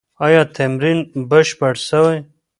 ایا 0.25 0.41
تمرین 0.55 0.99
بشپړ 1.29 1.73
سوی؟ 1.89 2.17